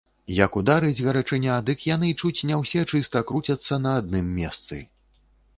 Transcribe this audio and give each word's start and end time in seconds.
Як 0.35 0.55
ударыць 0.61 1.03
гарачыня, 1.07 1.57
дык 1.67 1.85
яны 1.89 2.09
чуць 2.21 2.45
не 2.53 2.59
ўсе 2.63 2.87
чыста 2.95 3.23
круцяцца 3.33 3.81
на 3.85 3.95
адным 4.03 4.35
месцы. 4.43 4.83